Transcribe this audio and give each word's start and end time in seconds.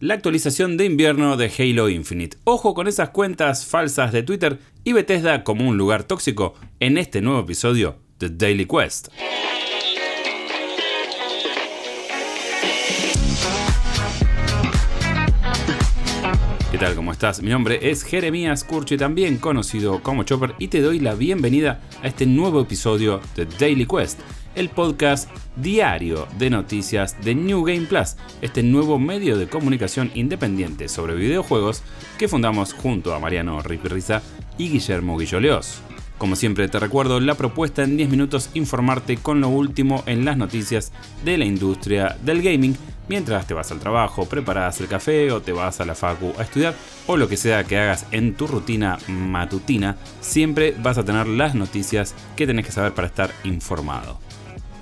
la 0.00 0.14
actualización 0.14 0.76
de 0.76 0.84
invierno 0.84 1.36
de 1.36 1.50
Halo 1.58 1.88
Infinite. 1.88 2.36
Ojo 2.44 2.74
con 2.74 2.86
esas 2.86 3.10
cuentas 3.10 3.64
falsas 3.64 4.12
de 4.12 4.22
Twitter 4.22 4.58
y 4.84 4.92
Bethesda 4.92 5.42
como 5.42 5.66
un 5.68 5.78
lugar 5.78 6.04
tóxico 6.04 6.54
en 6.80 6.98
este 6.98 7.22
nuevo 7.22 7.40
episodio 7.40 7.96
de 8.18 8.28
Daily 8.30 8.66
Quest. 8.66 9.08
¿Qué 16.70 16.78
tal? 16.78 16.94
¿Cómo 16.94 17.12
estás? 17.12 17.40
Mi 17.40 17.48
nombre 17.48 17.90
es 17.90 18.02
Jeremías 18.02 18.62
Curchi, 18.62 18.98
también 18.98 19.38
conocido 19.38 20.02
como 20.02 20.24
Chopper, 20.24 20.54
y 20.58 20.68
te 20.68 20.82
doy 20.82 20.98
la 20.98 21.14
bienvenida 21.14 21.80
a 22.02 22.08
este 22.08 22.26
nuevo 22.26 22.60
episodio 22.60 23.22
de 23.34 23.46
Daily 23.46 23.86
Quest, 23.86 24.20
el 24.56 24.70
podcast 24.70 25.30
diario 25.56 26.26
de 26.38 26.50
noticias 26.50 27.16
de 27.22 27.34
New 27.34 27.62
Game 27.62 27.86
Plus, 27.86 28.16
este 28.40 28.62
nuevo 28.62 28.98
medio 28.98 29.36
de 29.36 29.48
comunicación 29.48 30.10
independiente 30.14 30.88
sobre 30.88 31.14
videojuegos 31.14 31.82
que 32.18 32.26
fundamos 32.26 32.72
junto 32.72 33.14
a 33.14 33.20
Mariano 33.20 33.60
Ripirriza 33.60 34.22
y 34.56 34.70
Guillermo 34.70 35.18
Guilloleos. 35.18 35.82
Como 36.16 36.34
siempre 36.34 36.68
te 36.68 36.80
recuerdo 36.80 37.20
la 37.20 37.34
propuesta 37.34 37.84
en 37.84 37.98
10 37.98 38.08
minutos 38.08 38.50
informarte 38.54 39.18
con 39.18 39.42
lo 39.42 39.50
último 39.50 40.02
en 40.06 40.24
las 40.24 40.38
noticias 40.38 40.90
de 41.24 41.36
la 41.36 41.44
industria 41.44 42.16
del 42.22 42.42
gaming 42.42 42.74
mientras 43.08 43.46
te 43.46 43.52
vas 43.52 43.70
al 43.70 43.78
trabajo, 43.78 44.24
preparas 44.24 44.80
el 44.80 44.88
café 44.88 45.30
o 45.32 45.42
te 45.42 45.52
vas 45.52 45.80
a 45.80 45.84
la 45.84 45.94
facu 45.94 46.32
a 46.38 46.42
estudiar 46.42 46.74
o 47.06 47.18
lo 47.18 47.28
que 47.28 47.36
sea 47.36 47.64
que 47.64 47.78
hagas 47.78 48.06
en 48.10 48.34
tu 48.34 48.46
rutina 48.46 48.98
matutina, 49.06 49.96
siempre 50.22 50.74
vas 50.82 50.96
a 50.96 51.04
tener 51.04 51.26
las 51.26 51.54
noticias 51.54 52.14
que 52.36 52.46
tenés 52.46 52.64
que 52.64 52.72
saber 52.72 52.94
para 52.94 53.08
estar 53.08 53.30
informado. 53.44 54.18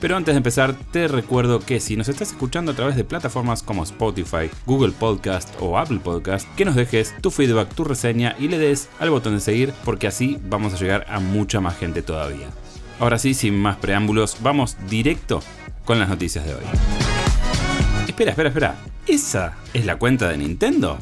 Pero 0.01 0.17
antes 0.17 0.35
de 0.35 0.39
empezar, 0.39 0.75
te 0.93 1.09
recuerdo 1.09 1.61
que 1.61 1.81
si 1.81 1.97
nos 1.97 2.09
estás 2.09 2.33
escuchando 2.33 2.73
a 2.73 2.75
través 2.75 2.97
de 2.97 3.05
plataformas 3.05 3.63
como 3.63 3.83
Spotify, 3.85 4.51
Google 4.67 4.93
Podcast 4.93 5.55
o 5.61 5.79
Apple 5.79 6.01
Podcast, 6.03 6.47
que 6.57 6.65
nos 6.65 6.75
dejes 6.75 7.15
tu 7.21 7.31
feedback, 7.31 7.75
tu 7.75 7.85
reseña 7.85 8.37
y 8.39 8.49
le 8.49 8.59
des 8.59 8.89
al 8.99 9.11
botón 9.11 9.35
de 9.35 9.41
seguir 9.41 9.73
porque 9.85 10.07
así 10.07 10.39
vamos 10.45 10.75
a 10.75 10.77
llegar 10.77 11.07
a 11.09 11.21
mucha 11.21 11.61
más 11.61 11.77
gente 11.79 12.03
todavía. 12.03 12.49
Ahora 13.01 13.19
sí, 13.19 13.35
sin 13.35 13.59
más 13.59 13.77
preámbulos, 13.77 14.37
vamos 14.43 14.77
directo 14.89 15.43
con 15.85 15.99
las 15.99 16.09
noticias 16.09 16.45
de 16.45 16.55
hoy. 16.55 16.65
Espera, 18.07 18.31
espera, 18.31 18.49
espera. 18.49 18.77
¿Esa 19.07 19.55
es 19.73 19.85
la 19.85 19.97
cuenta 19.97 20.29
de 20.29 20.39
Nintendo? 20.39 20.99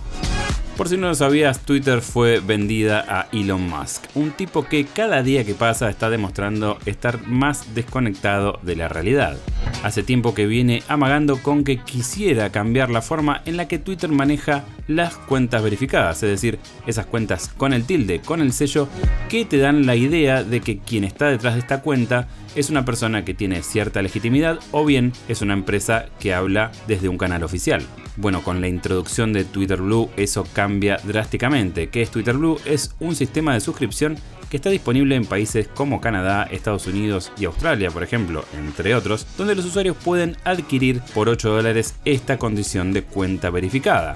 Por 0.76 0.88
si 0.88 0.96
no 0.96 1.08
lo 1.08 1.14
sabías, 1.14 1.60
Twitter 1.60 2.00
fue 2.00 2.40
vendida 2.40 3.04
a 3.06 3.28
Elon 3.30 3.68
Musk, 3.68 4.04
un 4.14 4.30
tipo 4.30 4.64
que 4.64 4.86
cada 4.86 5.22
día 5.22 5.44
que 5.44 5.54
pasa 5.54 5.90
está 5.90 6.08
demostrando 6.08 6.78
estar 6.86 7.26
más 7.26 7.74
desconectado 7.74 8.58
de 8.62 8.76
la 8.76 8.88
realidad. 8.88 9.36
Hace 9.84 10.02
tiempo 10.02 10.34
que 10.34 10.46
viene 10.46 10.82
amagando 10.88 11.36
con 11.42 11.64
que 11.64 11.76
quisiera 11.76 12.50
cambiar 12.50 12.88
la 12.88 13.02
forma 13.02 13.42
en 13.44 13.58
la 13.58 13.68
que 13.68 13.78
Twitter 13.78 14.10
maneja 14.10 14.64
las 14.88 15.14
cuentas 15.14 15.62
verificadas, 15.62 16.22
es 16.22 16.30
decir, 16.30 16.58
esas 16.86 17.04
cuentas 17.04 17.48
con 17.48 17.74
el 17.74 17.84
tilde, 17.84 18.20
con 18.20 18.40
el 18.40 18.52
sello, 18.54 18.88
que 19.28 19.44
te 19.44 19.58
dan 19.58 19.84
la 19.84 19.94
idea 19.94 20.42
de 20.42 20.62
que 20.62 20.78
quien 20.78 21.04
está 21.04 21.26
detrás 21.26 21.52
de 21.52 21.60
esta 21.60 21.82
cuenta 21.82 22.28
es 22.56 22.70
una 22.70 22.84
persona 22.86 23.26
que 23.26 23.34
tiene 23.34 23.62
cierta 23.62 24.00
legitimidad 24.00 24.58
o 24.72 24.84
bien 24.86 25.12
es 25.28 25.42
una 25.42 25.52
empresa 25.52 26.06
que 26.18 26.32
habla 26.32 26.72
desde 26.88 27.10
un 27.10 27.18
canal 27.18 27.44
oficial. 27.44 27.82
Bueno, 28.16 28.42
con 28.42 28.60
la 28.60 28.68
introducción 28.68 29.32
de 29.32 29.44
Twitter 29.44 29.80
Blue 29.80 30.10
eso 30.16 30.46
cambia 30.52 30.98
drásticamente. 31.02 31.88
¿Qué 31.88 32.02
es 32.02 32.10
Twitter 32.10 32.36
Blue? 32.36 32.60
Es 32.64 32.94
un 33.00 33.16
sistema 33.16 33.54
de 33.54 33.60
suscripción 33.60 34.18
que 34.50 34.58
está 34.58 34.68
disponible 34.68 35.16
en 35.16 35.24
países 35.24 35.66
como 35.66 36.02
Canadá, 36.02 36.42
Estados 36.42 36.86
Unidos 36.86 37.32
y 37.38 37.46
Australia, 37.46 37.90
por 37.90 38.02
ejemplo, 38.02 38.44
entre 38.54 38.94
otros, 38.94 39.26
donde 39.38 39.54
los 39.54 39.64
usuarios 39.64 39.96
pueden 39.96 40.36
adquirir 40.44 41.00
por 41.14 41.30
8 41.30 41.48
dólares 41.48 41.94
esta 42.04 42.36
condición 42.36 42.92
de 42.92 43.02
cuenta 43.02 43.48
verificada. 43.48 44.14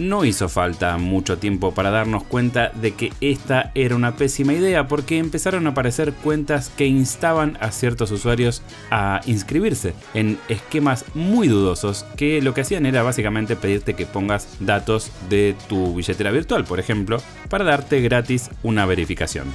No 0.00 0.24
hizo 0.24 0.48
falta 0.48 0.96
mucho 0.96 1.36
tiempo 1.36 1.74
para 1.74 1.90
darnos 1.90 2.24
cuenta 2.24 2.70
de 2.70 2.92
que 2.92 3.12
esta 3.20 3.70
era 3.74 3.94
una 3.94 4.16
pésima 4.16 4.54
idea 4.54 4.88
porque 4.88 5.18
empezaron 5.18 5.66
a 5.66 5.70
aparecer 5.70 6.14
cuentas 6.14 6.70
que 6.70 6.86
instaban 6.86 7.58
a 7.60 7.70
ciertos 7.70 8.10
usuarios 8.10 8.62
a 8.90 9.20
inscribirse 9.26 9.92
en 10.14 10.38
esquemas 10.48 11.04
muy 11.12 11.48
dudosos 11.48 12.06
que 12.16 12.40
lo 12.40 12.54
que 12.54 12.62
hacían 12.62 12.86
era 12.86 13.02
básicamente 13.02 13.56
pedirte 13.56 13.92
que 13.92 14.06
pongas 14.06 14.48
datos 14.58 15.12
de 15.28 15.54
tu 15.68 15.94
billetera 15.94 16.30
virtual, 16.30 16.64
por 16.64 16.80
ejemplo, 16.80 17.20
para 17.50 17.66
darte 17.66 18.00
gratis 18.00 18.48
una 18.62 18.86
verificación. 18.86 19.48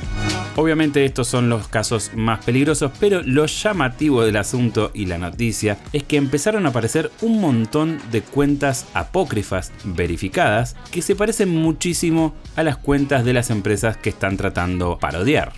Obviamente 0.57 1.03
estos 1.03 1.27
son 1.27 1.49
los 1.49 1.67
casos 1.67 2.11
más 2.15 2.43
peligrosos, 2.45 2.91
pero 2.99 3.21
lo 3.23 3.45
llamativo 3.45 4.23
del 4.23 4.37
asunto 4.37 4.91
y 4.93 5.05
la 5.05 5.17
noticia 5.17 5.77
es 5.91 6.03
que 6.03 6.15
empezaron 6.15 6.65
a 6.65 6.69
aparecer 6.69 7.11
un 7.21 7.41
montón 7.41 7.99
de 8.09 8.21
cuentas 8.21 8.87
apócrifas 8.93 9.73
verificadas 9.83 10.77
que 10.91 11.01
se 11.01 11.15
parecen 11.15 11.49
muchísimo 11.49 12.33
a 12.55 12.63
las 12.63 12.77
cuentas 12.77 13.25
de 13.25 13.33
las 13.33 13.49
empresas 13.49 13.97
que 13.97 14.09
están 14.09 14.37
tratando 14.37 14.97
parodiar. 14.97 15.51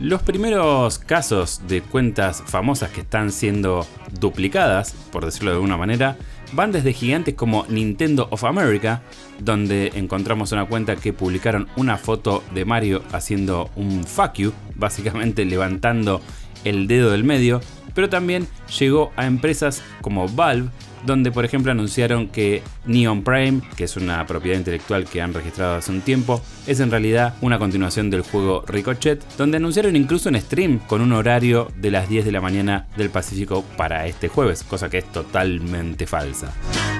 Los 0.00 0.22
primeros 0.22 0.98
casos 1.00 1.62
de 1.66 1.82
cuentas 1.82 2.42
famosas 2.46 2.90
que 2.90 3.00
están 3.00 3.32
siendo 3.32 3.84
duplicadas, 4.20 4.92
por 5.10 5.24
decirlo 5.24 5.50
de 5.50 5.56
alguna 5.56 5.76
manera, 5.76 6.16
van 6.52 6.72
desde 6.72 6.92
gigantes 6.92 7.34
como 7.34 7.66
Nintendo 7.68 8.28
of 8.30 8.44
America, 8.44 9.02
donde 9.38 9.92
encontramos 9.94 10.52
una 10.52 10.66
cuenta 10.66 10.96
que 10.96 11.12
publicaron 11.12 11.68
una 11.76 11.96
foto 11.96 12.42
de 12.54 12.64
Mario 12.64 13.02
haciendo 13.12 13.70
un 13.76 14.04
fuck 14.04 14.34
you, 14.34 14.52
básicamente 14.74 15.44
levantando 15.46 16.20
el 16.64 16.86
dedo 16.86 17.10
del 17.10 17.24
medio, 17.24 17.60
pero 17.94 18.08
también 18.08 18.46
llegó 18.78 19.12
a 19.16 19.26
empresas 19.26 19.82
como 20.00 20.28
Valve, 20.28 20.70
donde 21.04 21.30
por 21.30 21.44
ejemplo 21.44 21.72
anunciaron 21.72 22.28
que 22.28 22.62
Neon 22.86 23.22
Prime, 23.22 23.60
que 23.76 23.84
es 23.84 23.96
una 23.96 24.26
propiedad 24.26 24.58
intelectual 24.58 25.04
que 25.04 25.22
han 25.22 25.34
registrado 25.34 25.76
hace 25.76 25.92
un 25.92 26.00
tiempo, 26.00 26.40
es 26.66 26.80
en 26.80 26.90
realidad 26.90 27.34
una 27.40 27.58
continuación 27.58 28.10
del 28.10 28.22
juego 28.22 28.64
Ricochet, 28.66 29.22
donde 29.36 29.56
anunciaron 29.56 29.96
incluso 29.96 30.28
un 30.28 30.40
stream 30.40 30.78
con 30.86 31.00
un 31.00 31.12
horario 31.12 31.70
de 31.76 31.90
las 31.90 32.08
10 32.08 32.24
de 32.24 32.32
la 32.32 32.40
mañana 32.40 32.86
del 32.96 33.10
Pacífico 33.10 33.64
para 33.76 34.06
este 34.06 34.28
jueves, 34.28 34.62
cosa 34.62 34.88
que 34.88 34.98
es 34.98 35.12
totalmente 35.12 36.06
falsa. 36.06 36.52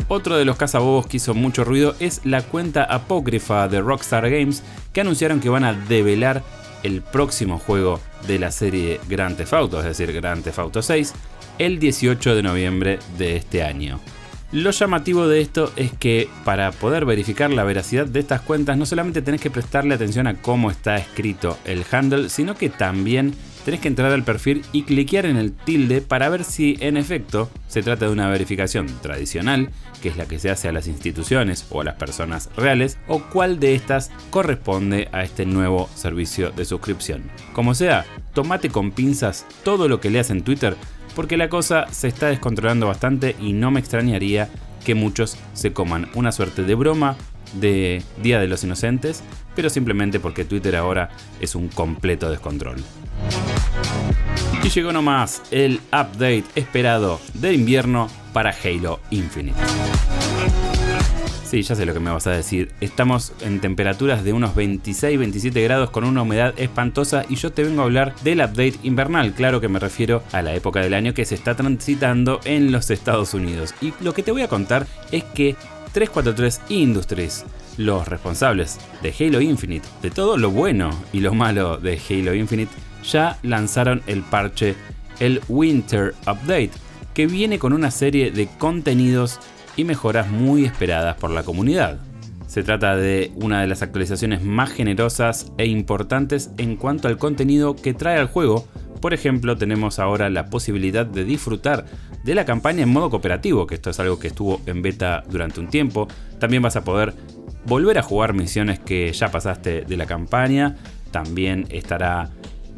Otro 0.09 0.37
de 0.37 0.45
los 0.45 0.57
cazabobos 0.57 1.07
que 1.07 1.19
hizo 1.19 1.35
mucho 1.35 1.65
ruido 1.65 1.95
es 2.01 2.23
la 2.25 2.43
cuenta 2.43 2.85
apócrifa 2.85 3.69
de 3.69 3.81
Rockstar 3.81 4.31
Games, 4.31 4.63
que 4.93 5.03
anunciaron 5.03 5.41
que 5.41 5.49
van 5.49 5.65
a 5.65 5.75
develar 5.75 6.43
el 6.83 7.03
próximo 7.03 7.59
juego 7.59 8.01
de 8.27 8.39
la 8.39 8.51
serie 8.51 9.01
Grand 9.09 9.37
Theft 9.37 9.53
Auto, 9.53 9.79
es 9.79 9.85
decir, 9.85 10.13
Grand 10.13 10.43
Theft 10.43 10.59
Auto 10.59 10.83
6, 10.83 11.13
el 11.59 11.79
18 11.79 12.35
de 12.35 12.43
noviembre 12.43 12.99
de 13.19 13.37
este 13.37 13.63
año. 13.63 14.01
Lo 14.51 14.71
llamativo 14.71 15.29
de 15.29 15.43
esto 15.43 15.71
es 15.77 15.93
que 15.93 16.27
para 16.45 16.73
poder 16.73 17.05
verificar 17.05 17.51
la 17.51 17.65
veracidad 17.65 18.07
de 18.07 18.21
estas 18.21 18.41
cuentas 18.41 18.79
no 18.79 18.87
solamente 18.87 19.21
tenés 19.21 19.43
que 19.43 19.51
prestarle 19.51 19.95
atención 19.95 20.27
a 20.27 20.41
cómo 20.41 20.71
está 20.71 20.97
escrito 20.97 21.59
el 21.67 21.85
handle, 21.91 22.31
sino 22.31 22.55
que 22.55 22.71
también 22.71 23.35
tenés 23.67 23.81
que 23.81 23.89
entrar 23.89 24.11
al 24.11 24.25
perfil 24.25 24.65
y 24.73 24.85
cliquear 24.85 25.27
en 25.27 25.37
el 25.37 25.53
tilde 25.53 26.01
para 26.01 26.31
ver 26.31 26.45
si 26.45 26.79
en 26.81 26.97
efecto 26.97 27.51
se 27.67 27.83
trata 27.83 28.07
de 28.07 28.13
una 28.13 28.31
verificación 28.31 28.87
tradicional, 29.03 29.69
que 30.01 30.09
es 30.09 30.17
la 30.17 30.25
que 30.25 30.39
se 30.39 30.49
hace 30.49 30.69
a 30.69 30.73
las 30.73 30.87
instituciones 30.87 31.67
o 31.69 31.83
a 31.83 31.85
las 31.85 31.97
personas 31.97 32.49
reales, 32.57 32.97
o 33.07 33.21
cuál 33.25 33.61
de 33.61 33.75
estas 33.75 34.11
corresponde 34.31 35.11
a 35.13 35.25
este 35.25 35.45
nuevo 35.45 35.91
servicio 35.95 36.51
de 36.53 36.65
suscripción. 36.65 37.25
Como 37.53 37.75
sea, 37.75 38.07
tomate 38.33 38.71
con 38.71 38.93
pinzas 38.93 39.45
todo 39.63 39.89
lo 39.89 40.01
que 40.01 40.09
leas 40.09 40.31
en 40.31 40.41
Twitter 40.41 40.75
porque 41.15 41.37
la 41.37 41.49
cosa 41.49 41.87
se 41.91 42.09
está 42.09 42.29
descontrolando 42.29 42.87
bastante 42.87 43.37
y 43.41 43.53
no 43.53 43.71
me 43.71 43.81
extrañaría 43.81 44.49
que 44.85 44.95
muchos 44.95 45.37
se 45.55 45.73
coman 45.73 46.09
una 46.15 46.33
suerte 46.33 46.63
de 46.63 46.75
broma 46.75 47.17
de 47.55 48.03
Día 48.23 48.41
de 48.41 48.49
los 48.49 48.65
Inocentes, 48.65 49.23
pero 49.55 49.71
simplemente 49.71 50.21
porque 50.21 50.45
Twitter 50.45 50.77
ahora 50.77 51.11
es 51.41 51.55
un 51.55 51.69
completo 51.69 52.31
descontrol. 52.31 52.77
Y 54.63 54.69
llegó 54.69 54.93
nomás 54.93 55.43
el 55.51 55.81
update 55.87 56.45
esperado 56.55 57.21
de 57.35 57.55
invierno 57.55 58.09
para 58.33 58.51
Halo 58.51 59.01
Infinite. 59.11 59.59
Sí, 61.49 61.63
ya 61.63 61.75
sé 61.75 61.87
lo 61.87 61.95
que 61.95 62.01
me 62.01 62.11
vas 62.11 62.27
a 62.27 62.33
decir. 62.33 62.73
Estamos 62.83 63.33
en 63.41 63.63
temperaturas 63.63 64.23
de 64.23 64.35
unos 64.35 64.55
26-27 64.55 65.65
grados 65.65 65.89
con 65.89 66.05
una 66.05 66.21
humedad 66.21 66.53
espantosa 66.59 67.25
y 67.27 67.37
yo 67.37 67.53
te 67.53 67.65
vengo 67.65 67.81
a 67.81 67.85
hablar 67.85 68.15
del 68.17 68.41
update 68.41 68.75
invernal. 68.83 69.33
Claro 69.33 69.59
que 69.59 69.69
me 69.69 69.79
refiero 69.79 70.23
a 70.33 70.43
la 70.43 70.55
época 70.55 70.81
del 70.81 70.93
año 70.93 71.15
que 71.15 71.25
se 71.25 71.35
está 71.35 71.55
transitando 71.55 72.41
en 72.45 72.71
los 72.71 72.91
Estados 72.91 73.33
Unidos. 73.33 73.75
Y 73.81 73.95
lo 74.03 74.13
que 74.13 74.23
te 74.23 74.31
voy 74.31 74.43
a 74.43 74.49
contar 74.49 74.87
es 75.11 75.25
que 75.25 75.57
343 75.93 76.61
Industries, 76.69 77.47
los 77.79 78.07
responsables 78.07 78.79
de 79.01 79.15
Halo 79.19 79.41
Infinite, 79.41 79.89
de 80.03 80.11
todo 80.11 80.37
lo 80.37 80.51
bueno 80.51 80.91
y 81.15 81.21
lo 81.21 81.33
malo 81.33 81.79
de 81.79 81.99
Halo 82.11 82.35
Infinite, 82.35 82.73
ya 83.11 83.39
lanzaron 83.43 84.03
el 84.07 84.21
parche, 84.21 84.75
el 85.19 85.41
Winter 85.49 86.15
Update, 86.27 86.73
que 87.15 87.27
viene 87.27 87.59
con 87.59 87.73
una 87.73 87.91
serie 87.91 88.33
de 88.33 88.49
contenidos 88.59 89.41
y 89.79 89.85
mejoras 89.85 90.29
muy 90.29 90.67
esperadas 90.67 91.17
por 91.17 91.31
la 91.31 91.45
comunidad. 91.45 92.01
Se 92.49 92.65
trata 92.65 92.97
de 92.97 93.31
una 93.37 93.61
de 93.61 93.69
las 93.69 93.81
actualizaciones 93.81 94.43
más 94.43 94.71
generosas 94.71 95.53
e 95.57 95.67
importantes 95.67 96.51
en 96.59 96.77
cuanto 96.77 97.07
al 97.07 97.17
contenido 97.17 97.77
que 97.77 97.95
trae 97.95 98.19
al 98.19 98.27
juego, 98.27 98.67
Por 99.01 99.15
ejemplo, 99.15 99.57
tenemos 99.57 99.99
ahora 99.99 100.29
la 100.29 100.51
posibilidad 100.51 101.07
de 101.07 101.25
disfrutar 101.25 101.87
de 102.25 102.35
la 102.35 102.45
campaña 102.45 102.83
en 102.83 102.89
modo 102.89 103.11
cooperativo, 103.11 103.67
que 103.67 103.77
esto 103.77 103.91
es 103.91 104.01
algo 104.01 104.19
que 104.19 104.29
estuvo 104.29 104.61
en 104.67 104.83
beta 104.83 105.23
durante 105.31 105.61
un 105.61 105.69
tiempo. 105.69 106.09
También 106.41 106.63
vas 106.63 106.77
a 106.77 106.85
poder 106.85 107.15
volver 107.65 107.99
a 107.99 108.03
jugar 108.03 108.35
misiones 108.35 108.79
que 108.79 109.13
ya 109.13 109.31
pasaste 109.31 109.83
de 109.83 109.97
la 109.97 110.07
campaña. 110.07 110.77
También 111.11 111.67
estará 111.71 112.31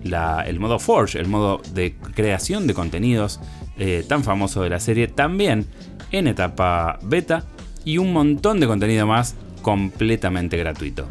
el 0.02 0.60
modo 0.60 0.78
Forge, 0.78 1.18
el 1.18 1.28
modo 1.28 1.60
de 1.72 1.94
creación 2.14 2.66
de 2.66 2.74
contenidos 2.74 3.40
eh, 3.80 4.04
tan 4.06 4.22
famoso 4.22 4.62
de 4.62 4.68
la 4.68 4.78
serie, 4.78 5.08
también 5.08 5.64
en 6.12 6.26
etapa 6.26 6.98
beta 7.02 7.44
y 7.82 7.96
un 7.96 8.12
montón 8.12 8.60
de 8.60 8.66
contenido 8.66 9.06
más 9.06 9.36
completamente 9.62 10.58
gratuito. 10.58 11.08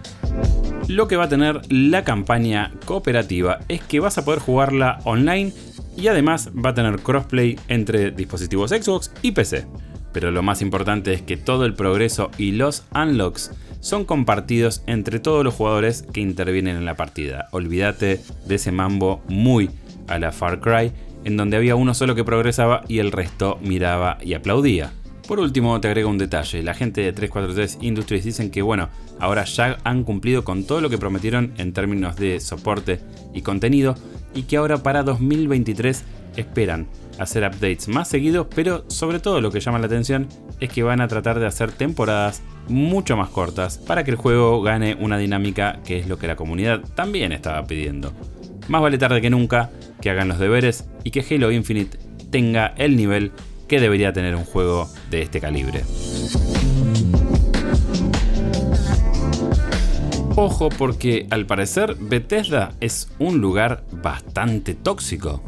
Lo 0.88 1.08
que 1.08 1.16
va 1.16 1.24
a 1.24 1.30
tener 1.30 1.62
la 1.72 2.04
campaña 2.04 2.72
cooperativa 2.86 3.60
es 3.68 3.82
que 3.82 4.00
vas 4.00 4.20
a 4.20 4.24
poder 4.24 4.40
jugarla 4.40 5.00
online 5.04 5.52
y 5.98 6.10
además 6.10 6.50
va 6.50 6.70
a 6.70 6.74
tener 6.76 7.00
crossplay 7.00 7.60
entre 7.68 8.12
dispositivos 8.12 8.70
Xbox 8.70 9.12
y 9.24 9.32
PC. 9.32 9.66
Pero 10.14 10.30
lo 10.30 10.44
más 10.44 10.62
importante 10.62 11.12
es 11.12 11.24
que 11.24 11.38
todo 11.38 11.66
el 11.66 11.74
progreso 11.74 12.30
y 12.38 12.52
los 12.52 12.86
unlocks 12.94 13.52
son 13.80 14.06
compartidos 14.06 14.84
entre 14.86 15.20
todos 15.20 15.44
los 15.44 15.56
jugadores 15.56 16.04
que 16.04 16.22
intervienen 16.22 16.76
en 16.76 16.86
la 16.86 16.96
partida. 16.96 17.48
Olvídate 17.52 18.22
de 18.46 18.56
ese 18.56 18.72
mambo 18.72 19.22
muy 19.28 19.72
a 20.08 20.20
la 20.20 20.32
Far 20.32 20.60
Cry, 20.60 20.92
en 21.30 21.38
donde 21.38 21.58
había 21.58 21.76
uno 21.76 21.94
solo 21.94 22.16
que 22.16 22.24
progresaba 22.24 22.82
y 22.88 22.98
el 22.98 23.12
resto 23.12 23.60
miraba 23.62 24.18
y 24.22 24.34
aplaudía. 24.34 24.92
Por 25.28 25.40
último, 25.40 25.80
te 25.80 25.88
agrego 25.88 26.10
un 26.10 26.18
detalle. 26.18 26.64
La 26.64 26.74
gente 26.74 27.02
de 27.02 27.14
343 27.14 27.78
Industries 27.82 28.26
dicen 28.26 28.50
que, 28.50 28.64
bueno, 28.64 28.90
ahora 29.20 29.44
ya 29.44 29.78
han 29.84 30.04
cumplido 30.04 30.44
con 30.44 30.64
todo 30.64 30.82
lo 30.82 30.90
que 30.90 30.98
prometieron 30.98 31.54
en 31.58 31.72
términos 31.72 32.16
de 32.16 32.40
soporte 32.40 33.00
y 33.32 33.44
contenido, 33.44 33.94
y 34.34 34.44
que 34.44 34.58
ahora 34.58 34.82
para 34.82 35.04
2023 35.04 36.04
esperan 36.36 36.88
hacer 37.20 37.44
updates 37.44 37.88
más 37.88 38.08
seguidos, 38.08 38.48
pero 38.56 38.86
sobre 38.88 39.20
todo 39.20 39.40
lo 39.40 39.52
que 39.52 39.60
llama 39.60 39.78
la 39.78 39.86
atención 39.86 40.28
es 40.60 40.70
que 40.70 40.82
van 40.82 41.00
a 41.00 41.08
tratar 41.08 41.40
de 41.40 41.46
hacer 41.46 41.72
temporadas 41.72 42.42
mucho 42.68 43.16
más 43.16 43.30
cortas 43.30 43.78
para 43.78 44.04
que 44.04 44.12
el 44.12 44.18
juego 44.18 44.64
gane 44.64 44.96
una 45.00 45.20
dinámica 45.20 45.80
que 45.86 46.00
es 46.00 46.08
lo 46.08 46.18
que 46.18 46.28
la 46.28 46.36
comunidad 46.36 46.82
también 46.96 47.34
estaba 47.34 47.66
pidiendo. 47.66 48.14
Más 48.70 48.84
vale 48.84 49.00
tarde 49.00 49.20
que 49.20 49.32
nunca 49.32 49.72
que 50.00 50.12
hagan 50.12 50.28
los 50.28 50.38
deberes 50.38 50.86
y 51.04 51.10
que 51.10 51.26
Halo 51.28 51.52
Infinite 51.52 51.98
tenga 52.30 52.68
el 52.78 52.96
nivel 52.96 53.32
que 53.68 53.80
debería 53.80 54.14
tener 54.14 54.36
un 54.36 54.46
juego 54.46 54.88
de 55.10 55.24
este 55.24 55.42
calibre. 55.42 55.84
Ojo 60.36 60.70
porque 60.70 61.26
al 61.32 61.48
parecer 61.48 61.96
Bethesda 62.00 62.74
es 62.80 63.10
un 63.18 63.42
lugar 63.42 63.84
bastante 63.92 64.76
tóxico. 64.76 65.44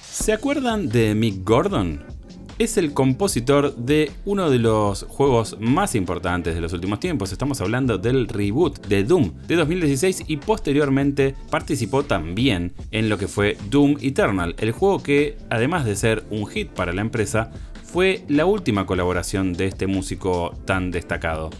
¿Se 0.00 0.32
acuerdan 0.32 0.88
de 0.88 1.14
Mick 1.16 1.44
Gordon? 1.44 2.15
Es 2.58 2.78
el 2.78 2.94
compositor 2.94 3.74
de 3.76 4.10
uno 4.24 4.48
de 4.50 4.58
los 4.58 5.04
juegos 5.04 5.56
más 5.60 5.94
importantes 5.94 6.54
de 6.54 6.60
los 6.60 6.72
últimos 6.72 7.00
tiempos. 7.00 7.32
Estamos 7.32 7.60
hablando 7.60 7.98
del 7.98 8.28
reboot 8.28 8.86
de 8.86 9.04
Doom 9.04 9.32
de 9.46 9.56
2016 9.56 10.24
y 10.26 10.38
posteriormente 10.38 11.34
participó 11.50 12.04
también 12.04 12.72
en 12.90 13.08
lo 13.08 13.18
que 13.18 13.28
fue 13.28 13.58
Doom 13.68 13.96
Eternal, 14.00 14.54
el 14.58 14.72
juego 14.72 15.02
que 15.02 15.36
además 15.50 15.84
de 15.84 15.96
ser 15.96 16.24
un 16.30 16.46
hit 16.46 16.68
para 16.68 16.92
la 16.92 17.02
empresa, 17.02 17.50
fue 17.84 18.24
la 18.28 18.46
última 18.46 18.84
colaboración 18.84 19.52
de 19.52 19.66
este 19.66 19.86
músico 19.86 20.54
tan 20.64 20.90
destacado. 20.90 21.50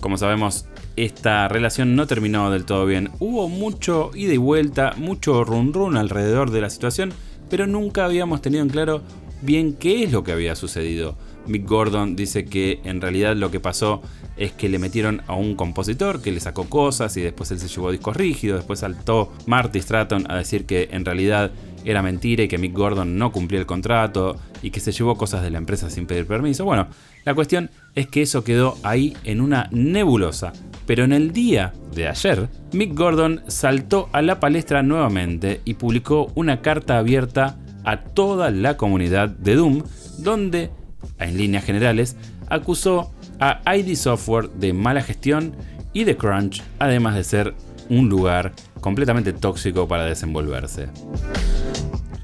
Como 0.00 0.16
sabemos, 0.16 0.66
esta 0.96 1.46
relación 1.48 1.94
no 1.94 2.06
terminó 2.06 2.50
del 2.50 2.64
todo 2.64 2.86
bien. 2.86 3.10
Hubo 3.18 3.48
mucho 3.48 4.10
ida 4.14 4.32
y 4.32 4.38
vuelta, 4.38 4.94
mucho 4.96 5.44
run 5.44 5.72
run 5.72 5.96
alrededor 5.96 6.50
de 6.50 6.62
la 6.62 6.70
situación, 6.70 7.12
pero 7.50 7.66
nunca 7.66 8.06
habíamos 8.06 8.40
tenido 8.40 8.62
en 8.62 8.70
claro 8.70 9.02
bien 9.42 9.74
qué 9.74 10.04
es 10.04 10.12
lo 10.12 10.24
que 10.24 10.32
había 10.32 10.54
sucedido. 10.54 11.16
Mick 11.46 11.68
Gordon 11.68 12.14
dice 12.16 12.44
que 12.44 12.80
en 12.84 13.00
realidad 13.00 13.36
lo 13.36 13.50
que 13.50 13.60
pasó 13.60 14.00
es 14.36 14.52
que 14.52 14.68
le 14.68 14.78
metieron 14.78 15.22
a 15.26 15.34
un 15.34 15.56
compositor 15.56 16.22
que 16.22 16.32
le 16.32 16.40
sacó 16.40 16.64
cosas 16.68 17.16
y 17.16 17.20
después 17.20 17.50
él 17.50 17.58
se 17.58 17.68
llevó 17.68 17.90
discos 17.90 18.16
rígidos, 18.16 18.60
después 18.60 18.80
saltó 18.80 19.32
Marty 19.46 19.80
Stratton 19.80 20.30
a 20.30 20.36
decir 20.36 20.64
que 20.64 20.88
en 20.92 21.04
realidad 21.04 21.50
era 21.84 22.02
mentira 22.02 22.44
y 22.44 22.48
que 22.48 22.58
Mick 22.58 22.72
Gordon 22.72 23.18
no 23.18 23.32
cumplía 23.32 23.60
el 23.60 23.66
contrato 23.66 24.36
y 24.62 24.70
que 24.70 24.80
se 24.80 24.92
llevó 24.92 25.16
cosas 25.16 25.42
de 25.42 25.50
la 25.50 25.58
empresa 25.58 25.90
sin 25.90 26.06
pedir 26.06 26.26
permiso. 26.26 26.64
Bueno, 26.64 26.86
la 27.24 27.34
cuestión 27.34 27.70
es 27.94 28.06
que 28.06 28.22
eso 28.22 28.44
quedó 28.44 28.76
ahí 28.82 29.16
en 29.24 29.40
una 29.40 29.68
nebulosa. 29.72 30.52
Pero 30.86 31.04
en 31.04 31.12
el 31.12 31.32
día 31.32 31.72
de 31.94 32.08
ayer, 32.08 32.48
Mick 32.72 32.94
Gordon 32.94 33.42
saltó 33.46 34.08
a 34.12 34.22
la 34.22 34.40
palestra 34.40 34.82
nuevamente 34.82 35.60
y 35.64 35.74
publicó 35.74 36.32
una 36.34 36.60
carta 36.60 36.98
abierta 36.98 37.56
a 37.84 38.00
toda 38.00 38.50
la 38.50 38.76
comunidad 38.76 39.28
de 39.28 39.56
Doom, 39.56 39.82
donde, 40.18 40.70
en 41.18 41.36
líneas 41.36 41.64
generales, 41.64 42.16
acusó 42.48 43.12
a 43.40 43.60
ID 43.76 43.96
Software 43.96 44.50
de 44.50 44.72
mala 44.72 45.02
gestión 45.02 45.54
y 45.92 46.04
de 46.04 46.16
crunch, 46.16 46.62
además 46.78 47.14
de 47.14 47.24
ser 47.24 47.54
un 47.88 48.08
lugar 48.08 48.52
completamente 48.80 49.32
tóxico 49.32 49.88
para 49.88 50.04
desenvolverse. 50.04 50.88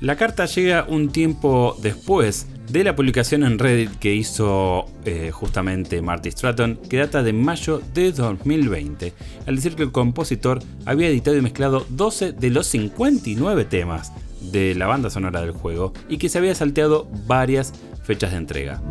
La 0.00 0.16
carta 0.16 0.46
llega 0.46 0.87
un 0.88 1.08
tiempo 1.08 1.76
después 1.82 2.46
de 2.70 2.84
la 2.84 2.94
publicación 2.94 3.43
en 3.43 3.58
Reddit 3.58 3.99
que 3.99 4.14
hizo 4.14 4.84
eh, 5.05 5.31
justamente 5.32 6.02
Marty 6.02 6.31
Stratton, 6.31 6.78
que 6.88 6.99
data 6.99 7.22
de 7.22 7.32
mayo 7.32 7.82
de 7.94 8.12
2020, 8.12 9.12
al 9.46 9.56
decir 9.56 9.75
que 9.75 9.82
el 9.82 9.93
compositor 9.93 10.60
había 10.84 11.08
editado 11.08 11.37
y 11.37 11.43
mezclado 11.43 11.84
12 11.88 12.32
de 12.32 12.50
los 12.50 12.66
59 12.69 13.64
temas 13.64 14.12
de 14.40 14.75
la 14.75 14.87
banda 14.87 15.11
sonora 15.11 15.40
del 15.40 15.52
juego 15.52 15.93
y 16.08 16.19
que 16.19 16.29
se 16.29 16.38
había 16.38 16.55
salteado 16.55 17.08
varias 17.26 17.73
fechas 18.02 18.32
de 18.32 18.38
entrega. 18.38 18.82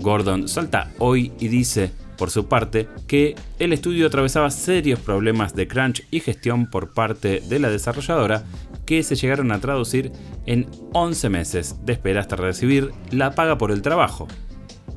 Gordon 0.00 0.48
salta 0.48 0.92
hoy 0.98 1.32
y 1.38 1.48
dice, 1.48 1.92
por 2.16 2.30
su 2.30 2.46
parte, 2.46 2.88
que 3.06 3.34
el 3.58 3.72
estudio 3.72 4.06
atravesaba 4.06 4.50
serios 4.50 5.00
problemas 5.00 5.54
de 5.54 5.68
crunch 5.68 6.06
y 6.10 6.20
gestión 6.20 6.70
por 6.70 6.92
parte 6.92 7.40
de 7.40 7.58
la 7.58 7.70
desarrolladora 7.70 8.44
que 8.86 9.02
se 9.02 9.16
llegaron 9.16 9.52
a 9.52 9.60
traducir 9.60 10.12
en 10.46 10.66
11 10.92 11.28
meses 11.28 11.76
de 11.84 11.92
espera 11.92 12.20
hasta 12.20 12.36
recibir 12.36 12.92
la 13.10 13.34
paga 13.34 13.58
por 13.58 13.70
el 13.70 13.82
trabajo. 13.82 14.28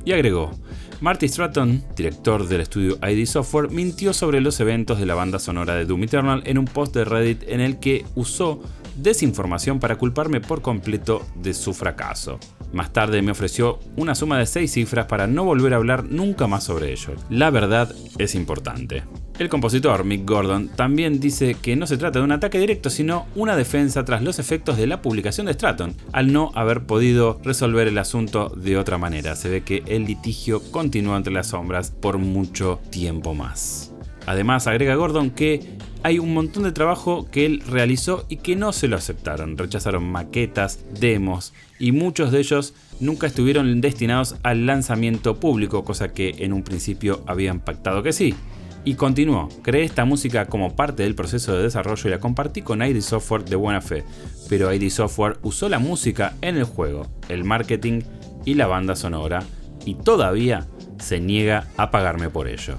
Y 0.04 0.12
agregó, 0.12 0.52
Marty 1.00 1.28
Stratton, 1.28 1.82
director 1.96 2.46
del 2.46 2.60
estudio 2.60 2.98
ID 3.02 3.26
Software, 3.26 3.70
mintió 3.70 4.12
sobre 4.12 4.40
los 4.40 4.60
eventos 4.60 4.98
de 4.98 5.06
la 5.06 5.14
banda 5.14 5.38
sonora 5.38 5.74
de 5.74 5.86
Doom 5.86 6.04
Eternal 6.04 6.42
en 6.46 6.58
un 6.58 6.66
post 6.66 6.94
de 6.94 7.04
Reddit 7.04 7.42
en 7.48 7.60
el 7.60 7.78
que 7.78 8.04
usó 8.14 8.62
desinformación 8.96 9.80
para 9.80 9.96
culparme 9.96 10.40
por 10.40 10.62
completo 10.62 11.26
de 11.34 11.54
su 11.54 11.74
fracaso. 11.74 12.38
Más 12.72 12.92
tarde 12.92 13.22
me 13.22 13.32
ofreció 13.32 13.80
una 13.96 14.14
suma 14.14 14.38
de 14.38 14.46
6 14.46 14.70
cifras 14.70 15.06
para 15.06 15.26
no 15.26 15.44
volver 15.44 15.74
a 15.74 15.76
hablar 15.76 16.04
nunca 16.04 16.46
más 16.46 16.64
sobre 16.64 16.92
ello. 16.92 17.14
La 17.28 17.50
verdad 17.50 17.92
es 18.18 18.34
importante. 18.34 19.02
El 19.40 19.48
compositor 19.48 20.04
Mick 20.04 20.28
Gordon 20.28 20.68
también 20.68 21.18
dice 21.18 21.54
que 21.54 21.74
no 21.74 21.86
se 21.86 21.96
trata 21.96 22.18
de 22.18 22.24
un 22.26 22.32
ataque 22.32 22.58
directo, 22.58 22.90
sino 22.90 23.26
una 23.34 23.56
defensa 23.56 24.04
tras 24.04 24.22
los 24.22 24.38
efectos 24.38 24.76
de 24.76 24.86
la 24.86 25.00
publicación 25.00 25.46
de 25.46 25.54
Stratton, 25.54 25.96
al 26.12 26.32
no 26.32 26.52
haber 26.54 26.84
podido 26.84 27.40
resolver 27.42 27.88
el 27.88 27.96
asunto 27.98 28.50
de 28.50 28.76
otra 28.76 28.98
manera. 28.98 29.34
Se 29.36 29.48
ve 29.48 29.62
que 29.62 29.82
el 29.86 30.04
litigio 30.04 30.62
continúa 30.70 31.16
entre 31.16 31.32
las 31.32 31.48
sombras 31.48 31.90
por 31.90 32.18
mucho 32.18 32.80
tiempo 32.90 33.34
más. 33.34 33.92
Además, 34.26 34.66
agrega 34.66 34.94
Gordon 34.94 35.30
que 35.30 35.78
hay 36.02 36.18
un 36.18 36.32
montón 36.32 36.62
de 36.62 36.72
trabajo 36.72 37.26
que 37.30 37.46
él 37.46 37.62
realizó 37.66 38.24
y 38.28 38.36
que 38.36 38.56
no 38.56 38.72
se 38.72 38.88
lo 38.88 38.96
aceptaron. 38.96 39.58
Rechazaron 39.58 40.04
maquetas, 40.04 40.80
demos 40.98 41.52
y 41.78 41.92
muchos 41.92 42.32
de 42.32 42.38
ellos 42.38 42.74
nunca 43.00 43.26
estuvieron 43.26 43.80
destinados 43.80 44.36
al 44.42 44.66
lanzamiento 44.66 45.36
público, 45.36 45.84
cosa 45.84 46.12
que 46.12 46.36
en 46.38 46.52
un 46.52 46.62
principio 46.62 47.22
habían 47.26 47.60
pactado 47.60 48.02
que 48.02 48.12
sí. 48.12 48.34
Y 48.82 48.94
continuó, 48.94 49.50
creé 49.62 49.84
esta 49.84 50.06
música 50.06 50.46
como 50.46 50.74
parte 50.74 51.02
del 51.02 51.14
proceso 51.14 51.54
de 51.54 51.64
desarrollo 51.64 52.08
y 52.08 52.10
la 52.10 52.18
compartí 52.18 52.62
con 52.62 52.82
ID 52.82 53.00
Software 53.02 53.44
de 53.44 53.56
buena 53.56 53.82
fe, 53.82 54.04
pero 54.48 54.72
ID 54.72 54.88
Software 54.88 55.36
usó 55.42 55.68
la 55.68 55.78
música 55.78 56.34
en 56.40 56.56
el 56.56 56.64
juego, 56.64 57.06
el 57.28 57.44
marketing 57.44 58.00
y 58.46 58.54
la 58.54 58.66
banda 58.66 58.96
sonora, 58.96 59.42
y 59.84 59.96
todavía 59.96 60.66
se 60.98 61.20
niega 61.20 61.66
a 61.76 61.90
pagarme 61.90 62.30
por 62.30 62.48
ello. 62.48 62.78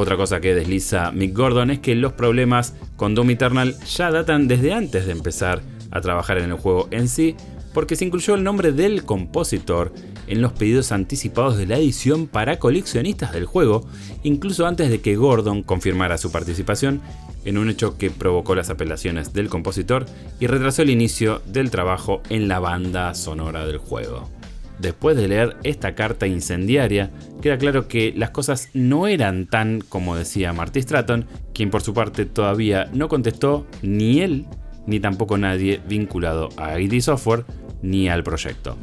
Otra 0.00 0.16
cosa 0.16 0.38
que 0.38 0.54
desliza 0.54 1.10
Mick 1.10 1.36
Gordon 1.36 1.72
es 1.72 1.80
que 1.80 1.96
los 1.96 2.12
problemas 2.12 2.72
con 2.94 3.16
Doom 3.16 3.30
Eternal 3.30 3.74
ya 3.80 4.12
datan 4.12 4.46
desde 4.46 4.72
antes 4.72 5.06
de 5.06 5.10
empezar 5.10 5.60
a 5.90 6.00
trabajar 6.00 6.38
en 6.38 6.50
el 6.50 6.56
juego 6.56 6.86
en 6.92 7.08
sí, 7.08 7.34
porque 7.74 7.96
se 7.96 8.04
incluyó 8.04 8.36
el 8.36 8.44
nombre 8.44 8.70
del 8.70 9.02
compositor 9.02 9.92
en 10.28 10.40
los 10.40 10.52
pedidos 10.52 10.92
anticipados 10.92 11.56
de 11.56 11.66
la 11.66 11.78
edición 11.78 12.28
para 12.28 12.60
coleccionistas 12.60 13.32
del 13.32 13.44
juego, 13.44 13.88
incluso 14.22 14.68
antes 14.68 14.88
de 14.88 15.00
que 15.00 15.16
Gordon 15.16 15.64
confirmara 15.64 16.16
su 16.16 16.30
participación, 16.30 17.00
en 17.44 17.58
un 17.58 17.68
hecho 17.68 17.98
que 17.98 18.12
provocó 18.12 18.54
las 18.54 18.70
apelaciones 18.70 19.32
del 19.32 19.48
compositor 19.48 20.06
y 20.38 20.46
retrasó 20.46 20.82
el 20.82 20.90
inicio 20.90 21.42
del 21.44 21.72
trabajo 21.72 22.22
en 22.30 22.46
la 22.46 22.60
banda 22.60 23.14
sonora 23.14 23.66
del 23.66 23.78
juego. 23.78 24.30
Después 24.78 25.16
de 25.16 25.28
leer 25.28 25.56
esta 25.62 25.94
carta 25.94 26.26
incendiaria, 26.26 27.10
queda 27.42 27.58
claro 27.58 27.88
que 27.88 28.12
las 28.16 28.30
cosas 28.30 28.70
no 28.74 29.06
eran 29.06 29.46
tan 29.46 29.80
como 29.80 30.16
decía 30.16 30.52
Marty 30.52 30.82
Stratton, 30.82 31.26
quien 31.52 31.70
por 31.70 31.82
su 31.82 31.94
parte 31.94 32.24
todavía 32.24 32.88
no 32.92 33.08
contestó 33.08 33.66
ni 33.82 34.20
él 34.20 34.46
ni 34.86 35.00
tampoco 35.00 35.36
nadie 35.36 35.80
vinculado 35.86 36.48
a 36.56 36.80
ID 36.80 37.00
Software 37.00 37.44
ni 37.82 38.08
al 38.08 38.24
proyecto. 38.24 38.76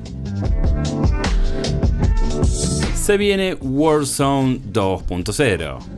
Se 2.93 3.17
viene 3.17 3.55
Warzone 3.55 4.61
2.0. 4.71 5.94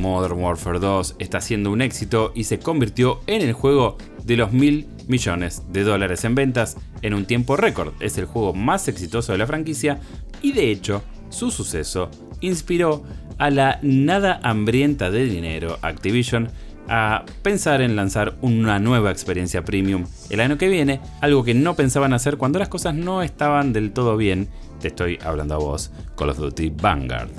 Modern 0.00 0.40
Warfare 0.42 0.78
2 0.78 1.16
está 1.18 1.40
siendo 1.40 1.70
un 1.70 1.82
éxito 1.82 2.32
y 2.34 2.44
se 2.44 2.58
convirtió 2.58 3.20
en 3.26 3.42
el 3.42 3.52
juego 3.52 3.98
de 4.24 4.36
los 4.36 4.52
mil 4.52 4.88
millones 5.06 5.62
de 5.70 5.84
dólares 5.84 6.24
en 6.24 6.34
ventas 6.34 6.76
en 7.02 7.14
un 7.14 7.26
tiempo 7.26 7.56
récord. 7.56 7.92
Es 8.00 8.18
el 8.18 8.24
juego 8.24 8.54
más 8.54 8.88
exitoso 8.88 9.32
de 9.32 9.38
la 9.38 9.46
franquicia 9.46 10.00
y 10.42 10.52
de 10.52 10.70
hecho 10.70 11.02
su 11.28 11.50
suceso 11.50 12.10
inspiró 12.40 13.04
a 13.38 13.50
la 13.50 13.78
nada 13.82 14.40
hambrienta 14.42 15.10
de 15.10 15.24
dinero 15.24 15.78
Activision 15.82 16.50
a 16.88 17.24
pensar 17.42 17.82
en 17.82 17.94
lanzar 17.94 18.34
una 18.40 18.78
nueva 18.80 19.10
experiencia 19.10 19.64
premium 19.64 20.06
el 20.28 20.40
año 20.40 20.58
que 20.58 20.68
viene, 20.68 21.00
algo 21.20 21.44
que 21.44 21.54
no 21.54 21.76
pensaban 21.76 22.12
hacer 22.12 22.36
cuando 22.36 22.58
las 22.58 22.68
cosas 22.68 22.94
no 22.94 23.22
estaban 23.22 23.72
del 23.72 23.92
todo 23.92 24.16
bien. 24.16 24.48
Te 24.80 24.88
estoy 24.88 25.18
hablando 25.22 25.54
a 25.54 25.58
vos, 25.58 25.92
Call 26.16 26.30
of 26.30 26.38
Duty 26.38 26.70
Vanguard. 26.70 27.30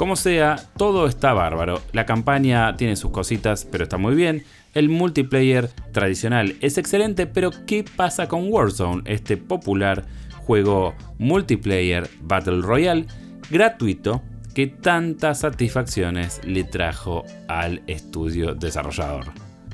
Como 0.00 0.16
sea, 0.16 0.56
todo 0.78 1.06
está 1.06 1.34
bárbaro. 1.34 1.82
La 1.92 2.06
campaña 2.06 2.74
tiene 2.78 2.96
sus 2.96 3.10
cositas, 3.10 3.66
pero 3.70 3.84
está 3.84 3.98
muy 3.98 4.14
bien. 4.14 4.44
El 4.72 4.88
multiplayer 4.88 5.68
tradicional 5.92 6.56
es 6.62 6.78
excelente, 6.78 7.26
pero 7.26 7.50
¿qué 7.66 7.84
pasa 7.84 8.26
con 8.26 8.50
Warzone, 8.50 9.02
este 9.04 9.36
popular 9.36 10.06
juego 10.38 10.94
multiplayer 11.18 12.08
Battle 12.22 12.62
Royale 12.62 13.08
gratuito 13.50 14.22
que 14.54 14.68
tantas 14.68 15.40
satisfacciones 15.40 16.40
le 16.46 16.64
trajo 16.64 17.26
al 17.46 17.82
estudio 17.86 18.54
desarrollador? 18.54 19.26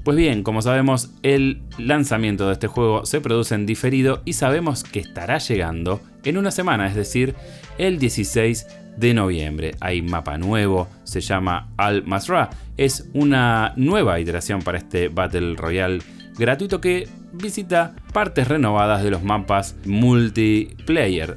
Pues 0.02 0.16
bien, 0.16 0.42
como 0.42 0.60
sabemos, 0.60 1.12
el 1.22 1.62
lanzamiento 1.78 2.48
de 2.48 2.54
este 2.54 2.66
juego 2.66 3.06
se 3.06 3.20
produce 3.20 3.54
en 3.54 3.64
diferido 3.64 4.22
y 4.24 4.32
sabemos 4.32 4.82
que 4.82 4.98
estará 4.98 5.38
llegando 5.38 6.00
en 6.24 6.36
una 6.36 6.50
semana, 6.50 6.88
es 6.88 6.96
decir, 6.96 7.36
el 7.78 8.00
16 8.00 8.66
de 8.96 9.14
noviembre. 9.14 9.74
Hay 9.80 10.02
mapa 10.02 10.38
nuevo, 10.38 10.88
se 11.04 11.20
llama 11.20 11.68
Al 11.76 12.04
Masra. 12.04 12.50
Es 12.76 13.08
una 13.14 13.72
nueva 13.76 14.20
iteración 14.20 14.62
para 14.62 14.78
este 14.78 15.08
Battle 15.08 15.54
Royale 15.56 16.00
gratuito 16.38 16.80
que 16.80 17.08
visita 17.32 17.94
partes 18.12 18.48
renovadas 18.48 19.02
de 19.02 19.10
los 19.10 19.22
mapas 19.22 19.76
multiplayer. 19.84 21.36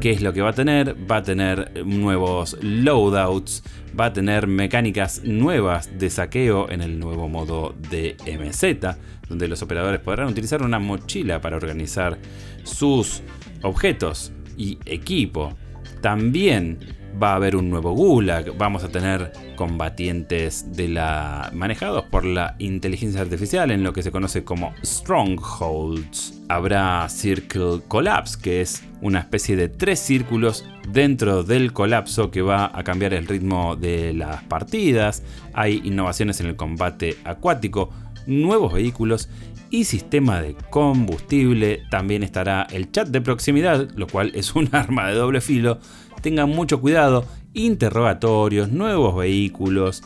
¿Qué 0.00 0.10
es 0.10 0.22
lo 0.22 0.32
que 0.32 0.42
va 0.42 0.50
a 0.50 0.54
tener? 0.54 0.96
Va 1.10 1.16
a 1.16 1.22
tener 1.22 1.84
nuevos 1.84 2.56
loadouts, 2.60 3.62
va 3.98 4.06
a 4.06 4.12
tener 4.12 4.46
mecánicas 4.46 5.22
nuevas 5.24 5.98
de 5.98 6.10
saqueo 6.10 6.70
en 6.70 6.80
el 6.80 6.98
nuevo 6.98 7.28
modo 7.28 7.74
de 7.90 8.16
MZ, 8.26 8.96
donde 9.28 9.48
los 9.48 9.62
operadores 9.62 10.00
podrán 10.00 10.28
utilizar 10.28 10.62
una 10.62 10.78
mochila 10.78 11.40
para 11.40 11.56
organizar 11.56 12.18
sus 12.64 13.22
objetos 13.62 14.32
y 14.56 14.78
equipo. 14.84 15.54
También 16.00 16.78
va 17.20 17.32
a 17.32 17.36
haber 17.36 17.56
un 17.56 17.70
nuevo 17.70 17.92
Gulag, 17.92 18.56
vamos 18.58 18.84
a 18.84 18.88
tener 18.88 19.32
combatientes 19.56 20.72
de 20.76 20.88
la 20.88 21.50
manejados 21.54 22.04
por 22.04 22.24
la 22.24 22.56
inteligencia 22.58 23.22
artificial 23.22 23.70
en 23.70 23.82
lo 23.82 23.92
que 23.92 24.02
se 24.02 24.12
conoce 24.12 24.44
como 24.44 24.74
strongholds. 24.84 26.34
Habrá 26.48 27.08
Circle 27.08 27.80
Collapse, 27.88 28.38
que 28.40 28.60
es 28.60 28.84
una 29.00 29.20
especie 29.20 29.56
de 29.56 29.68
tres 29.68 29.98
círculos 29.98 30.64
dentro 30.88 31.42
del 31.42 31.72
colapso 31.72 32.30
que 32.30 32.42
va 32.42 32.70
a 32.72 32.84
cambiar 32.84 33.14
el 33.14 33.26
ritmo 33.26 33.76
de 33.76 34.12
las 34.12 34.42
partidas. 34.44 35.22
Hay 35.54 35.80
innovaciones 35.84 36.40
en 36.40 36.46
el 36.46 36.56
combate 36.56 37.16
acuático, 37.24 37.90
nuevos 38.26 38.72
vehículos 38.72 39.28
y 39.70 39.84
sistema 39.84 40.40
de 40.40 40.54
combustible. 40.70 41.82
También 41.90 42.22
estará 42.22 42.66
el 42.70 42.90
chat 42.90 43.08
de 43.08 43.20
proximidad, 43.20 43.90
lo 43.96 44.06
cual 44.06 44.32
es 44.34 44.54
un 44.54 44.68
arma 44.72 45.08
de 45.08 45.14
doble 45.14 45.40
filo. 45.40 45.78
Tengan 46.22 46.48
mucho 46.50 46.80
cuidado, 46.80 47.24
interrogatorios, 47.52 48.70
nuevos 48.70 49.16
vehículos. 49.16 50.02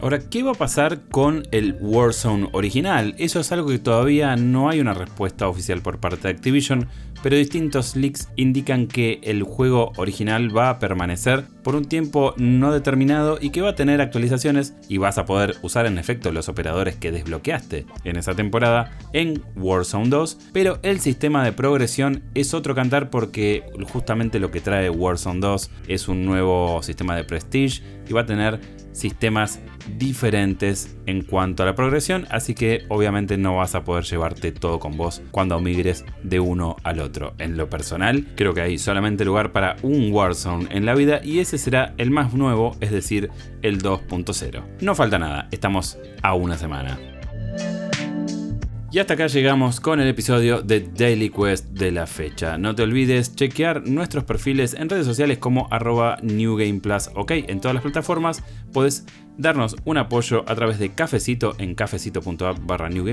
Ahora, 0.00 0.18
¿qué 0.18 0.42
va 0.42 0.50
a 0.50 0.54
pasar 0.54 1.08
con 1.08 1.44
el 1.50 1.76
Warzone 1.80 2.48
original? 2.52 3.14
Eso 3.16 3.40
es 3.40 3.52
algo 3.52 3.68
que 3.68 3.78
todavía 3.78 4.36
no 4.36 4.68
hay 4.68 4.80
una 4.80 4.92
respuesta 4.92 5.48
oficial 5.48 5.80
por 5.80 5.98
parte 5.98 6.28
de 6.28 6.34
Activision, 6.34 6.88
pero 7.22 7.36
distintos 7.36 7.96
leaks 7.96 8.28
indican 8.36 8.86
que 8.86 9.20
el 9.22 9.44
juego 9.44 9.92
original 9.96 10.54
va 10.54 10.68
a 10.68 10.78
permanecer 10.78 11.44
por 11.62 11.74
un 11.74 11.86
tiempo 11.86 12.34
no 12.36 12.70
determinado 12.70 13.38
y 13.40 13.48
que 13.48 13.62
va 13.62 13.70
a 13.70 13.74
tener 13.76 14.02
actualizaciones 14.02 14.74
y 14.90 14.98
vas 14.98 15.16
a 15.16 15.24
poder 15.24 15.56
usar 15.62 15.86
en 15.86 15.96
efecto 15.96 16.32
los 16.32 16.50
operadores 16.50 16.96
que 16.96 17.12
desbloqueaste 17.12 17.86
en 18.04 18.16
esa 18.16 18.34
temporada 18.34 18.98
en 19.14 19.42
Warzone 19.56 20.10
2, 20.10 20.38
pero 20.52 20.80
el 20.82 21.00
sistema 21.00 21.42
de 21.44 21.52
progresión 21.52 22.22
es 22.34 22.52
otro 22.52 22.74
cantar 22.74 23.08
porque 23.08 23.62
justamente 23.90 24.38
lo 24.38 24.50
que 24.50 24.60
trae 24.60 24.90
Warzone 24.90 25.40
2 25.40 25.70
es 25.88 26.08
un 26.08 26.26
nuevo 26.26 26.82
sistema 26.82 27.16
de 27.16 27.24
prestige 27.24 27.82
y 28.06 28.12
va 28.12 28.22
a 28.22 28.26
tener 28.26 28.60
sistemas 28.94 29.60
diferentes 29.98 30.96
en 31.04 31.22
cuanto 31.22 31.62
a 31.62 31.66
la 31.66 31.74
progresión, 31.74 32.26
así 32.30 32.54
que 32.54 32.84
obviamente 32.88 33.36
no 33.36 33.56
vas 33.56 33.74
a 33.74 33.84
poder 33.84 34.04
llevarte 34.04 34.52
todo 34.52 34.78
con 34.78 34.96
vos 34.96 35.20
cuando 35.30 35.60
migres 35.60 36.04
de 36.22 36.40
uno 36.40 36.76
al 36.84 37.00
otro. 37.00 37.34
En 37.38 37.58
lo 37.58 37.68
personal, 37.68 38.26
creo 38.36 38.54
que 38.54 38.62
hay 38.62 38.78
solamente 38.78 39.24
lugar 39.24 39.52
para 39.52 39.76
un 39.82 40.12
Warzone 40.12 40.68
en 40.70 40.86
la 40.86 40.94
vida 40.94 41.20
y 41.22 41.40
ese 41.40 41.58
será 41.58 41.92
el 41.98 42.10
más 42.10 42.32
nuevo, 42.32 42.76
es 42.80 42.90
decir, 42.90 43.30
el 43.62 43.82
2.0. 43.82 44.62
No 44.80 44.94
falta 44.94 45.18
nada, 45.18 45.48
estamos 45.50 45.98
a 46.22 46.34
una 46.34 46.56
semana. 46.56 47.13
Y 48.94 49.00
hasta 49.00 49.14
acá 49.14 49.26
llegamos 49.26 49.80
con 49.80 49.98
el 49.98 50.06
episodio 50.06 50.62
de 50.62 50.78
Daily 50.78 51.28
Quest 51.28 51.70
de 51.70 51.90
la 51.90 52.06
fecha. 52.06 52.58
No 52.58 52.76
te 52.76 52.84
olvides 52.84 53.34
chequear 53.34 53.88
nuestros 53.88 54.22
perfiles 54.22 54.72
en 54.72 54.88
redes 54.88 55.04
sociales 55.04 55.38
como 55.38 55.66
arroba 55.72 56.18
New 56.22 56.56
OK. 57.16 57.30
En 57.32 57.60
todas 57.60 57.74
las 57.74 57.82
plataformas 57.82 58.44
puedes 58.72 59.04
darnos 59.36 59.74
un 59.84 59.98
apoyo 59.98 60.44
a 60.46 60.54
través 60.54 60.78
de 60.78 60.94
Cafecito 60.94 61.56
en 61.58 61.74
cafecito.app 61.74 62.58
barra 62.64 62.88
New 62.88 63.04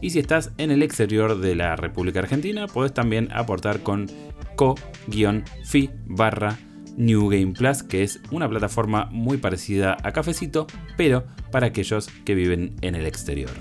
Y 0.00 0.10
si 0.10 0.18
estás 0.18 0.50
en 0.58 0.72
el 0.72 0.82
exterior 0.82 1.38
de 1.38 1.54
la 1.54 1.76
República 1.76 2.18
Argentina, 2.18 2.66
puedes 2.66 2.92
también 2.92 3.28
aportar 3.30 3.84
con 3.84 4.10
co-fi 4.56 5.90
barra 6.04 6.58
New 6.96 7.28
Game 7.28 7.52
Plus, 7.52 7.84
que 7.84 8.02
es 8.02 8.20
una 8.32 8.48
plataforma 8.48 9.04
muy 9.12 9.36
parecida 9.36 9.96
a 10.02 10.10
Cafecito, 10.10 10.66
pero 10.96 11.22
para 11.52 11.68
aquellos 11.68 12.08
que 12.24 12.34
viven 12.34 12.74
en 12.80 12.96
el 12.96 13.06
exterior. 13.06 13.52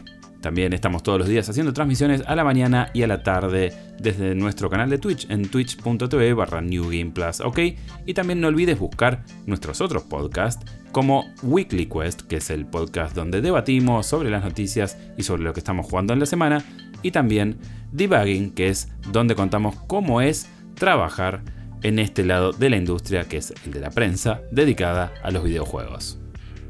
También 0.41 0.74
estamos 0.74 1.03
todos 1.03 1.19
los 1.19 1.27
días 1.27 1.48
haciendo 1.48 1.71
transmisiones 1.71 2.24
a 2.25 2.36
la 2.36 2.43
mañana 2.43 2.89
y 2.93 3.03
a 3.03 3.07
la 3.07 3.21
tarde 3.21 3.74
desde 4.00 4.33
nuestro 4.33 4.69
canal 4.69 4.89
de 4.89 4.98
Twitch 4.98 5.29
en 5.29 5.48
twitch.tv 5.48 6.33
barra 6.33 6.62
New 6.62 6.86
Game 6.86 7.12
Plus, 7.12 7.41
¿ok? 7.41 7.60
Y 8.07 8.13
también 8.15 8.41
no 8.41 8.48
olvides 8.48 8.79
buscar 8.79 9.24
nuestros 9.45 9.81
otros 9.81 10.03
podcasts 10.03 10.65
como 10.91 11.25
Weekly 11.43 11.86
Quest, 11.86 12.24
que 12.24 12.38
es 12.38 12.50
el 12.50 12.65
podcast 12.65 13.15
donde 13.15 13.41
debatimos 13.41 14.07
sobre 14.07 14.31
las 14.31 14.43
noticias 14.43 14.98
y 15.15 15.24
sobre 15.24 15.43
lo 15.43 15.53
que 15.53 15.60
estamos 15.60 15.86
jugando 15.86 16.13
en 16.13 16.19
la 16.19 16.25
semana, 16.25 16.63
y 17.03 17.12
también 17.12 17.57
Debugging, 17.91 18.51
que 18.51 18.69
es 18.69 18.89
donde 19.12 19.36
contamos 19.36 19.75
cómo 19.88 20.21
es 20.21 20.50
trabajar 20.75 21.41
en 21.83 22.00
este 22.00 22.25
lado 22.25 22.51
de 22.51 22.69
la 22.69 22.77
industria, 22.77 23.27
que 23.27 23.38
es 23.38 23.53
el 23.65 23.74
de 23.74 23.79
la 23.79 23.91
prensa, 23.91 24.41
dedicada 24.51 25.13
a 25.24 25.31
los 25.31 25.43
videojuegos. 25.43 26.21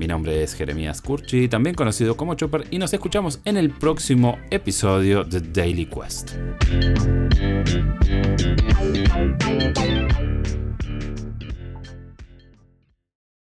Mi 0.01 0.07
nombre 0.07 0.41
es 0.41 0.55
Jeremías 0.55 0.99
Curchi, 0.99 1.47
también 1.47 1.75
conocido 1.75 2.17
como 2.17 2.33
Chopper, 2.33 2.65
y 2.71 2.79
nos 2.79 2.91
escuchamos 2.91 3.39
en 3.45 3.55
el 3.55 3.69
próximo 3.69 4.39
episodio 4.49 5.23
de 5.23 5.41
Daily 5.41 5.85
Quest. 5.85 6.31